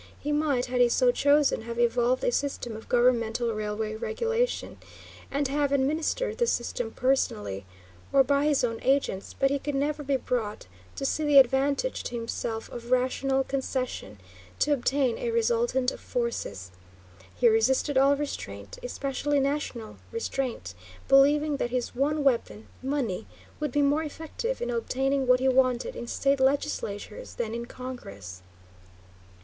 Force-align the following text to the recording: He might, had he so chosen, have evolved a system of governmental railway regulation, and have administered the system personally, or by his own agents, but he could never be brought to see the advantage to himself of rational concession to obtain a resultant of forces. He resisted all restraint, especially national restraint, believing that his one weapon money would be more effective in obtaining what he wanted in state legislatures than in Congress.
He 0.19 0.31
might, 0.31 0.65
had 0.65 0.81
he 0.81 0.89
so 0.89 1.11
chosen, 1.11 1.61
have 1.61 1.77
evolved 1.77 2.23
a 2.23 2.31
system 2.31 2.75
of 2.75 2.89
governmental 2.89 3.53
railway 3.53 3.93
regulation, 3.93 4.79
and 5.29 5.47
have 5.47 5.71
administered 5.71 6.39
the 6.39 6.47
system 6.47 6.89
personally, 6.89 7.67
or 8.11 8.23
by 8.23 8.45
his 8.45 8.63
own 8.63 8.79
agents, 8.81 9.35
but 9.39 9.51
he 9.51 9.59
could 9.59 9.75
never 9.75 10.01
be 10.01 10.15
brought 10.17 10.65
to 10.95 11.05
see 11.05 11.23
the 11.23 11.37
advantage 11.37 12.01
to 12.05 12.15
himself 12.15 12.67
of 12.71 12.89
rational 12.89 13.43
concession 13.43 14.19
to 14.57 14.73
obtain 14.73 15.19
a 15.19 15.29
resultant 15.29 15.91
of 15.91 15.99
forces. 15.99 16.71
He 17.35 17.47
resisted 17.47 17.95
all 17.95 18.15
restraint, 18.15 18.79
especially 18.81 19.39
national 19.39 19.97
restraint, 20.11 20.73
believing 21.07 21.57
that 21.57 21.69
his 21.69 21.93
one 21.93 22.23
weapon 22.23 22.65
money 22.81 23.27
would 23.59 23.71
be 23.71 23.83
more 23.83 24.01
effective 24.01 24.63
in 24.63 24.71
obtaining 24.71 25.27
what 25.27 25.39
he 25.39 25.47
wanted 25.47 25.95
in 25.95 26.07
state 26.07 26.39
legislatures 26.39 27.35
than 27.35 27.53
in 27.53 27.67
Congress. 27.67 28.41